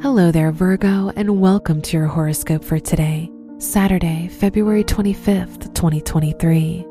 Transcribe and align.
Hello 0.00 0.30
there, 0.30 0.52
Virgo, 0.52 1.10
and 1.16 1.40
welcome 1.40 1.82
to 1.82 1.96
your 1.96 2.06
horoscope 2.06 2.62
for 2.62 2.78
today, 2.78 3.28
Saturday, 3.58 4.28
February 4.28 4.84
25th, 4.84 5.74
2023. 5.74 6.84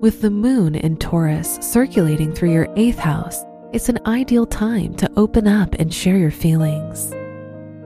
With 0.00 0.22
the 0.22 0.30
moon 0.30 0.74
in 0.74 0.96
Taurus 0.96 1.58
circulating 1.60 2.32
through 2.32 2.54
your 2.54 2.72
eighth 2.74 2.98
house, 2.98 3.44
it's 3.74 3.90
an 3.90 3.98
ideal 4.06 4.46
time 4.46 4.94
to 4.94 5.12
open 5.18 5.46
up 5.46 5.74
and 5.74 5.92
share 5.92 6.16
your 6.16 6.30
feelings. 6.30 7.12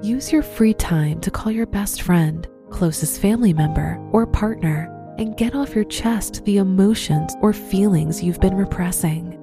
Use 0.07 0.31
your 0.31 0.45
free 0.45 0.75
time 0.75 1.21
to 1.23 1.31
call 1.33 1.51
your 1.51 1.67
best 1.67 2.03
friend, 2.03 2.47
closest 2.71 3.21
family 3.21 3.53
member, 3.53 3.99
or 4.13 4.29
partner 4.29 4.93
and 5.19 5.37
get 5.37 5.57
off 5.57 5.75
your 5.75 5.83
chest 5.83 6.45
the 6.45 6.59
emotions 6.59 7.35
or 7.41 7.53
feelings 7.53 8.23
you've 8.23 8.41
been 8.41 8.55
repressing. 8.55 9.43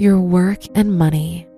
Your 0.00 0.20
work 0.20 0.60
and 0.76 0.96
money. 0.96 1.48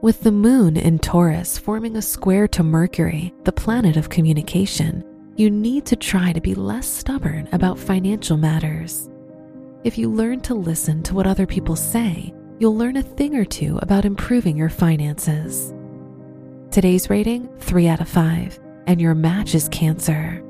With 0.00 0.22
the 0.22 0.32
moon 0.32 0.78
in 0.78 0.98
Taurus 0.98 1.58
forming 1.58 1.98
a 1.98 2.00
square 2.00 2.48
to 2.48 2.62
Mercury, 2.62 3.34
the 3.44 3.52
planet 3.52 3.98
of 3.98 4.08
communication, 4.08 5.04
you 5.36 5.50
need 5.50 5.84
to 5.84 5.94
try 5.94 6.32
to 6.32 6.40
be 6.40 6.54
less 6.54 6.86
stubborn 6.86 7.50
about 7.52 7.78
financial 7.78 8.38
matters. 8.38 9.10
If 9.84 9.98
you 9.98 10.10
learn 10.10 10.40
to 10.42 10.54
listen 10.54 11.02
to 11.02 11.14
what 11.14 11.26
other 11.26 11.44
people 11.44 11.76
say, 11.76 12.32
you'll 12.58 12.78
learn 12.78 12.96
a 12.96 13.02
thing 13.02 13.36
or 13.36 13.44
two 13.44 13.76
about 13.82 14.06
improving 14.06 14.56
your 14.56 14.70
finances. 14.70 15.74
Today's 16.70 17.10
rating 17.10 17.54
3 17.58 17.86
out 17.86 18.00
of 18.00 18.08
5, 18.08 18.60
and 18.86 18.98
your 18.98 19.14
match 19.14 19.54
is 19.54 19.68
Cancer. 19.68 20.42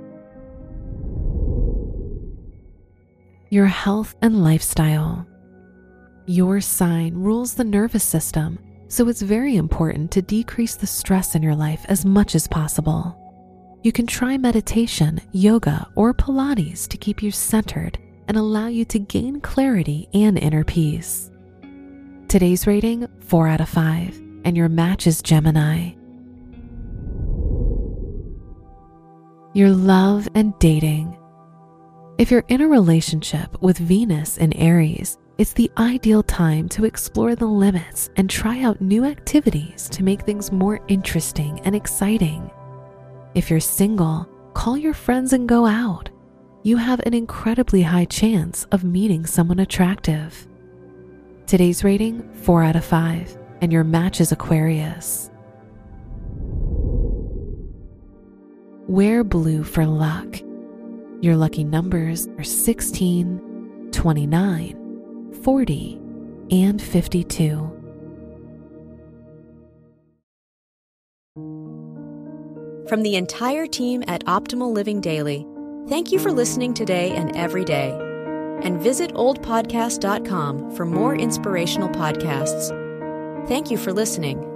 Your 3.50 3.66
health 3.66 4.14
and 4.22 4.44
lifestyle. 4.44 5.26
Your 6.26 6.60
sign 6.60 7.14
rules 7.14 7.54
the 7.54 7.64
nervous 7.64 8.04
system, 8.04 8.58
so 8.86 9.08
it's 9.08 9.22
very 9.22 9.56
important 9.56 10.12
to 10.12 10.22
decrease 10.22 10.76
the 10.76 10.86
stress 10.86 11.34
in 11.34 11.42
your 11.42 11.56
life 11.56 11.84
as 11.88 12.04
much 12.04 12.36
as 12.36 12.46
possible. 12.46 13.18
You 13.82 13.90
can 13.90 14.06
try 14.06 14.38
meditation, 14.38 15.20
yoga, 15.32 15.88
or 15.96 16.14
Pilates 16.14 16.86
to 16.86 16.96
keep 16.96 17.24
you 17.24 17.32
centered 17.32 17.98
and 18.28 18.36
allow 18.36 18.68
you 18.68 18.84
to 18.84 19.00
gain 19.00 19.40
clarity 19.40 20.08
and 20.14 20.38
inner 20.38 20.62
peace. 20.62 21.32
Today's 22.28 22.68
rating 22.68 23.08
4 23.22 23.48
out 23.48 23.60
of 23.60 23.68
5, 23.68 24.16
and 24.44 24.56
your 24.56 24.68
match 24.68 25.08
is 25.08 25.22
Gemini. 25.22 25.90
Your 29.54 29.70
love 29.70 30.28
and 30.36 30.56
dating. 30.60 31.18
If 32.16 32.30
you're 32.30 32.44
in 32.46 32.60
a 32.60 32.68
relationship 32.68 33.60
with 33.60 33.76
Venus 33.76 34.38
in 34.38 34.52
Aries, 34.52 35.18
it's 35.42 35.54
the 35.54 35.72
ideal 35.76 36.22
time 36.22 36.68
to 36.68 36.84
explore 36.84 37.34
the 37.34 37.44
limits 37.44 38.10
and 38.14 38.30
try 38.30 38.62
out 38.62 38.80
new 38.80 39.04
activities 39.04 39.88
to 39.88 40.04
make 40.04 40.22
things 40.22 40.52
more 40.52 40.78
interesting 40.86 41.58
and 41.64 41.74
exciting. 41.74 42.48
If 43.34 43.50
you're 43.50 43.58
single, 43.58 44.28
call 44.54 44.78
your 44.78 44.94
friends 44.94 45.32
and 45.32 45.48
go 45.48 45.66
out. 45.66 46.10
You 46.62 46.76
have 46.76 47.00
an 47.00 47.12
incredibly 47.12 47.82
high 47.82 48.04
chance 48.04 48.68
of 48.70 48.84
meeting 48.84 49.26
someone 49.26 49.58
attractive. 49.58 50.46
Today's 51.48 51.82
rating 51.82 52.22
4 52.34 52.62
out 52.62 52.76
of 52.76 52.84
5, 52.84 53.36
and 53.62 53.72
your 53.72 53.82
match 53.82 54.20
is 54.20 54.30
Aquarius. 54.30 55.28
Wear 58.86 59.24
blue 59.24 59.64
for 59.64 59.86
luck. 59.86 60.40
Your 61.20 61.34
lucky 61.34 61.64
numbers 61.64 62.28
are 62.38 62.44
16, 62.44 63.88
29, 63.90 64.81
40, 65.42 66.00
and 66.50 66.80
52. 66.80 67.78
From 72.88 73.02
the 73.02 73.16
entire 73.16 73.66
team 73.66 74.04
at 74.06 74.24
Optimal 74.26 74.72
Living 74.72 75.00
Daily, 75.00 75.46
thank 75.88 76.12
you 76.12 76.18
for 76.18 76.30
listening 76.30 76.74
today 76.74 77.12
and 77.12 77.34
every 77.34 77.64
day. 77.64 77.90
And 78.62 78.80
visit 78.80 79.14
oldpodcast.com 79.14 80.76
for 80.76 80.84
more 80.84 81.16
inspirational 81.16 81.88
podcasts. 81.88 82.68
Thank 83.48 83.70
you 83.70 83.78
for 83.78 83.92
listening. 83.92 84.51